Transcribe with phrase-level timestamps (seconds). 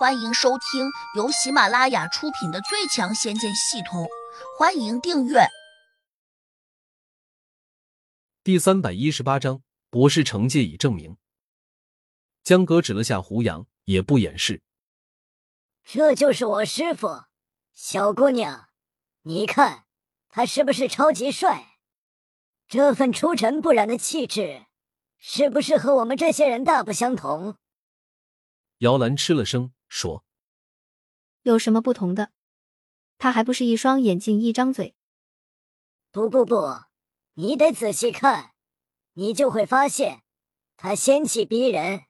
[0.00, 4.04] 欢迎收听由喜马拉雅出品的《最强仙剑系统》，
[4.58, 5.40] 欢迎订阅。
[8.42, 11.18] 第三百一十八章，博士惩戒已证明。
[12.42, 14.62] 江哥指了下胡杨，也不掩饰
[15.84, 17.24] ：“这就是我师傅，
[17.74, 18.70] 小姑娘，
[19.24, 19.84] 你看
[20.30, 21.76] 他是不是超级帅？
[22.66, 24.64] 这份出尘不染的气质，
[25.18, 27.56] 是不是和我们这些人大不相同？”
[28.80, 29.74] 姚兰吃了声。
[29.90, 30.24] 说
[31.42, 32.30] ：“有什么不同的？
[33.18, 34.94] 他还不是一双眼睛，一张嘴。
[36.10, 36.84] 不不不，
[37.34, 38.52] 你得仔细看，
[39.14, 40.22] 你就会发现
[40.76, 42.04] 他仙气逼人。”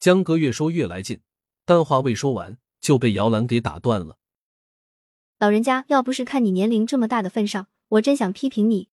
[0.00, 1.22] 江哥越说越来劲，
[1.64, 4.18] 但话未说完就被姚兰给打断了。
[5.38, 8.88] 老人家，要不是看你年龄这么大的份上，我真想批评你。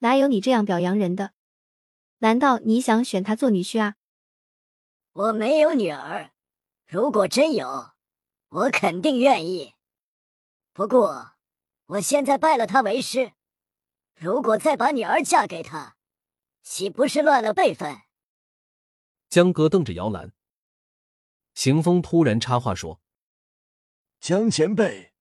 [0.00, 1.32] 哪有你这样表扬人的？
[2.18, 3.96] 难道你想选他做女婿啊？
[5.12, 6.32] 我没有女儿。
[6.88, 7.90] 如果真有，
[8.48, 9.74] 我肯定愿意。
[10.72, 11.32] 不过，
[11.86, 13.32] 我现在拜了他为师，
[14.14, 15.96] 如果再把女儿嫁给他，
[16.62, 18.02] 岂不是乱了辈分？
[19.28, 20.32] 江哥瞪着姚兰，
[21.54, 23.00] 行风突然插话说
[24.20, 25.12] ：“江前辈，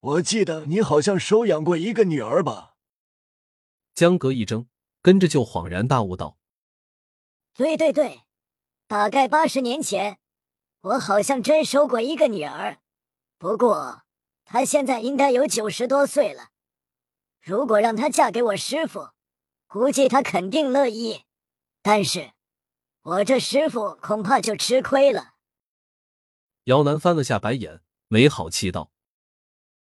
[0.00, 2.74] 我记得你好像收养过一个女儿吧？”
[3.94, 4.68] 江哥一怔，
[5.00, 6.36] 跟着就恍然大悟道
[7.56, 8.24] ：“对对对，
[8.86, 10.18] 大概八十年前。”
[10.86, 12.78] 我好像真收过一个女儿，
[13.38, 14.02] 不过
[14.44, 16.50] 她现在应该有九十多岁了。
[17.40, 19.10] 如果让她嫁给我师傅，
[19.66, 21.24] 估计她肯定乐意。
[21.82, 22.32] 但是，
[23.02, 25.34] 我这师傅恐怕就吃亏了。
[26.64, 28.92] 姚楠翻了下白眼，没好气道：“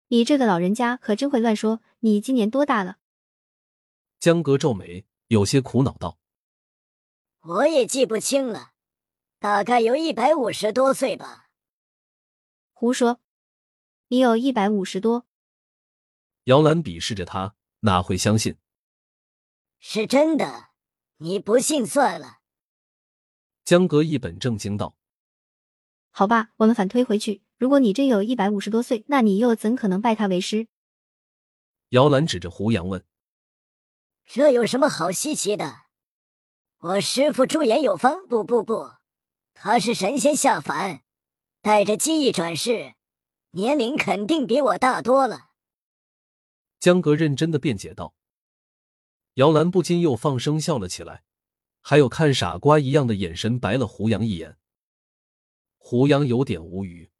[0.08, 1.80] 你这个老人家可真会乱说。
[2.00, 2.98] 你今年多大了？”
[4.20, 6.18] 江哥皱眉，有些苦恼道
[7.42, 8.74] ：“我也记不清了。”
[9.46, 11.50] 大概有一百五十多岁吧。
[12.72, 13.20] 胡说，
[14.08, 15.24] 你有一百五十多？
[16.46, 18.58] 姚兰鄙视着他，哪会相信？
[19.78, 20.70] 是真的，
[21.18, 22.38] 你不信算了。
[23.64, 24.96] 江哥一本正经道
[26.10, 30.66] ：“好吧，我们反推回去，如果你真有一百五十多岁，那你又怎可能拜他为师？”
[31.90, 33.04] 姚兰指着胡杨问
[34.26, 35.82] ：“这有什么好稀奇的？
[36.78, 38.90] 我师傅驻颜有方，不不不。”
[39.58, 41.00] 他是神仙下凡，
[41.62, 42.92] 带着记忆转世，
[43.52, 45.48] 年龄肯定比我大多了。
[46.78, 48.14] 江哥认真的辩解道。
[49.34, 51.24] 姚兰不禁又放声笑了起来，
[51.80, 54.58] 还有看傻瓜一样的眼神白了胡杨一眼。
[55.78, 57.10] 胡杨有点无语：“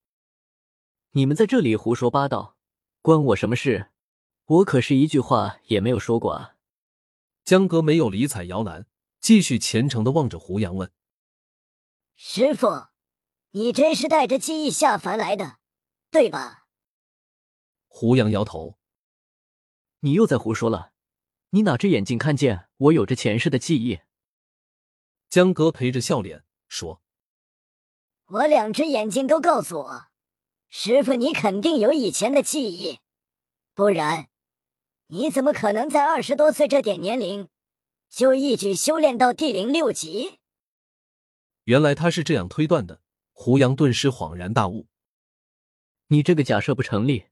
[1.13, 2.59] 你们在这里胡说八道，
[3.01, 3.91] 关我什么事？
[4.45, 6.57] 我可是一句话也没有说过啊！”
[7.45, 8.87] 江哥没有理睬姚兰，
[9.21, 10.93] 继续虔诚的望着胡杨问。
[12.19, 12.89] 师傅，
[13.51, 15.59] 你真是带着记忆下凡来的，
[16.11, 16.67] 对吧？
[17.89, 18.79] 胡杨摇头
[20.01, 20.93] ：“你又在胡说了，
[21.51, 24.01] 你哪只眼睛看见我有着前世的记忆？”
[25.29, 27.03] 江哥陪着笑脸说
[28.29, 30.07] ：“我两只眼睛都告诉我，
[30.71, 33.01] 师傅你肯定有以前的记忆，
[33.75, 34.29] 不然
[35.09, 37.51] 你怎么可能在二十多岁这点年龄
[38.09, 40.41] 就一举修炼到地灵六级？”
[41.67, 43.01] 原来他是这样推断的，
[43.33, 44.87] 胡杨顿时恍然大悟。
[46.07, 47.27] 你这个假设不成立。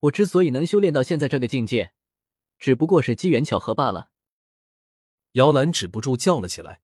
[0.00, 1.92] 我之所以能修炼到现在这个境界，
[2.58, 4.10] 只不过是机缘巧合罢了。
[5.32, 6.82] 姚兰止不住叫了起来：“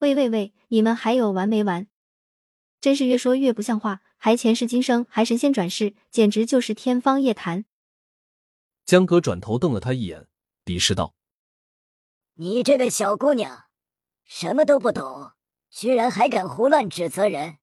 [0.00, 1.86] 喂喂喂，你们还有完没完？
[2.80, 7.64] 真是越说越不像话，还前世今生，还神仙转世，简直就是天方夜谭。”
[8.84, 10.26] 江哥转头瞪了他一眼，
[10.64, 11.14] 鄙视道
[12.34, 13.66] ：“你这个小姑娘，
[14.24, 15.32] 什么都不懂。”
[15.72, 17.56] 居然还敢胡乱指责人，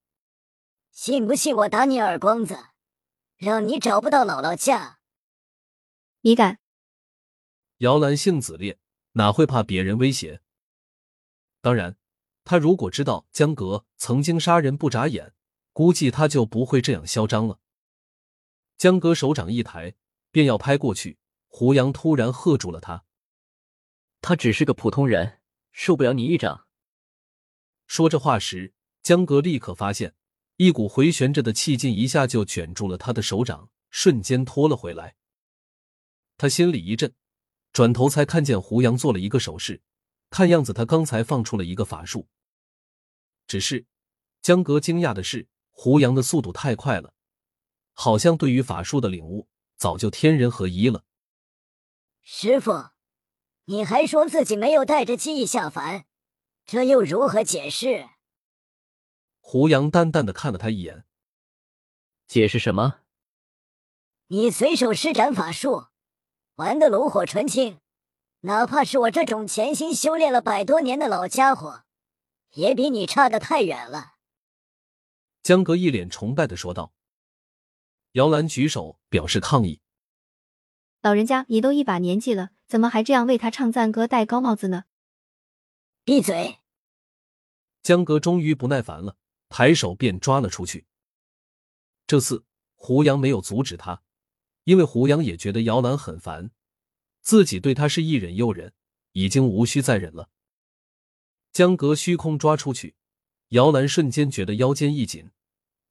[0.90, 2.58] 信不信我打你耳光子，
[3.38, 5.00] 让你找不到姥姥家？
[6.22, 6.60] 你敢？
[7.78, 8.80] 姚兰性子烈，
[9.12, 10.42] 哪会怕别人威胁？
[11.62, 11.98] 当然，
[12.44, 15.36] 他如果知道江格曾经杀人不眨眼，
[15.72, 17.60] 估计他就不会这样嚣张了。
[18.76, 19.94] 江格手掌一抬，
[20.32, 23.06] 便要拍过去，胡杨突然喝住了他
[24.20, 25.42] ：“他只是个普通人，
[25.72, 26.66] 受不了你一掌。”
[27.90, 28.72] 说这话时，
[29.02, 30.14] 江哥立刻发现
[30.58, 35.16] 一股回旋着的气劲一下就卷住了他的手掌，瞬间拖了回来。
[36.38, 37.12] 他心里一震，
[37.74, 39.82] 转头才看见胡杨做了一个手势，
[40.30, 42.28] 看样子他刚才放出了一个法术。
[43.48, 43.88] 只是
[44.40, 47.16] 江哥惊讶的是，胡杨的速度太快了，
[47.94, 49.48] 好像对于法术的领悟
[49.78, 51.04] 早就天人合一了。
[52.22, 52.92] 师傅，
[53.66, 56.06] 你还说自己没有带着记忆下凡？
[56.72, 58.10] 这又如何解释？
[59.40, 61.04] 胡杨淡淡的看了他一眼，
[62.28, 63.00] 解释什么？
[64.28, 65.88] 你随手施展法术，
[66.58, 67.80] 玩的炉火纯青，
[68.42, 71.86] 哪怕是我这种潜心修炼了百多年的老家伙，
[72.52, 74.18] 也比你差的太远了。
[75.42, 76.94] 江哥一脸崇拜的说道。
[78.12, 79.82] 姚兰举手表示抗议
[81.02, 84.84] ：“老人家，你都一把年纪了，怎么还这样为他唱赞歌、戴高帽子呢？”
[86.10, 86.58] 闭嘴！
[87.84, 89.16] 江哥终于不耐烦了，
[89.48, 90.88] 抬手便抓了出去。
[92.08, 94.02] 这次胡杨没有阻止他。
[94.64, 96.50] 因为胡杨也觉得姚兰很烦，
[97.22, 98.74] 自己对他是一忍又忍，
[99.12, 100.32] 已经无需再忍了。
[101.52, 102.96] 江格虚空抓出去，
[103.50, 105.30] 姚兰瞬间觉得腰间一紧，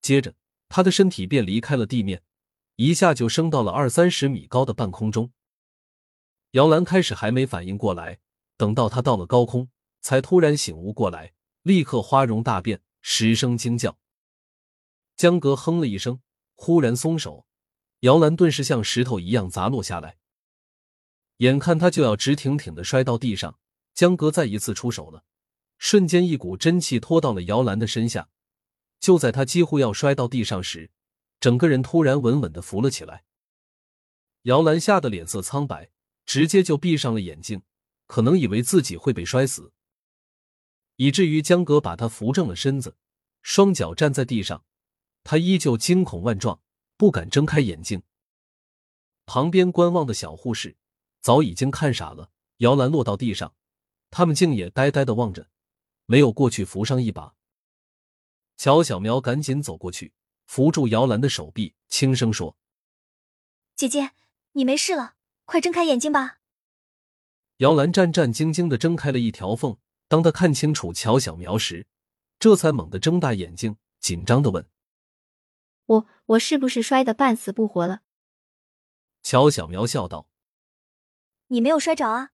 [0.01, 0.35] 接着
[0.69, 2.25] 他的身体便离开了地面，
[2.75, 5.33] 一下就升到了二三十米高的半空中。
[6.51, 8.19] 姚兰开始还没反应过来，
[8.57, 9.71] 等到他到了高空，
[10.01, 13.99] 才突然醒悟过来，立刻花容大变，失声惊叫。
[15.17, 16.21] 江格哼了一声，
[16.55, 17.47] 忽然松手。
[18.01, 20.19] 姚兰顿时像石头一样砸落下来，
[21.39, 23.59] 眼看他就要直挺挺的摔到地上，
[23.93, 25.25] 江哥再一次出手了，
[25.79, 28.29] 瞬间一股真气拖到了姚兰的身下。
[29.01, 30.93] 就在他几乎要摔到地上时，
[31.41, 33.25] 整个人突然稳稳的浮了起来。
[34.43, 35.91] 姚兰吓得脸色苍白，
[36.25, 37.63] 直接就闭上了眼睛，
[38.07, 39.73] 可能以为自己会被摔死，
[40.99, 42.95] 以至于江哥把他扶正了身子，
[43.43, 44.65] 双脚站在地上，
[45.25, 46.61] 他依旧惊恐万状。
[46.99, 48.03] 不敢睁开眼睛。
[49.25, 50.77] 旁边观望的小护士
[51.21, 52.33] 早已经看傻了。
[52.57, 53.55] 姚兰落到地上，
[54.11, 55.49] 他们竟也呆呆的望着，
[56.07, 57.37] 没有过去扶上一把。
[58.57, 60.13] 乔小苗赶紧走过去，
[60.47, 62.57] 扶住姚兰的手臂，轻声说
[63.77, 64.11] ：“姐姐，
[64.55, 66.41] 你没事了，快睁开眼睛吧。”
[67.59, 69.79] 姚兰战战兢兢的睁开了一条缝。
[70.09, 71.87] 当他看清楚乔小苗时，
[72.39, 74.67] 这才猛地睁大眼睛，紧张的问。
[75.85, 78.01] 我我是不是摔得半死不活了？
[79.23, 80.29] 乔小苗笑道
[81.49, 82.31] ：“你没有摔着啊，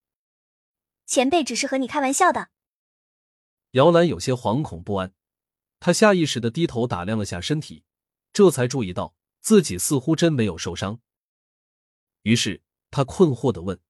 [1.07, 2.51] 前辈只是和你开玩笑的。”
[3.73, 5.13] 姚兰有些惶恐不安，
[5.81, 7.85] 她下意识的低头打量了下身体，
[8.33, 11.01] 这才注意到自己似乎真没有受伤。
[12.23, 13.81] 于是她困惑的问：“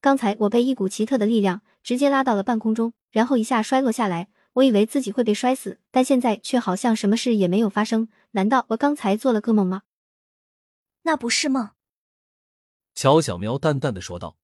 [0.00, 8.10] 刚才我被一股奇特的力量直接拉到了半空中，然后一下摔落下来。”我以为自己会被摔死，但现在却好像什么事也没有发生。
[8.32, 9.84] 难道我刚才做了个梦吗？
[11.02, 11.70] 那不是梦。
[12.94, 14.36] 乔小苗淡淡的说道：“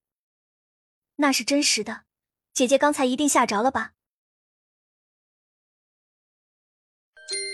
[1.17, 2.05] 那是真实的，
[2.51, 3.91] 姐姐刚才一定吓着了吧？”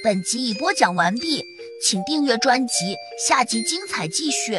[0.05, 1.43] 本集已播讲完毕，
[1.83, 2.95] 请订阅专辑，
[3.27, 4.53] 下集精彩继续。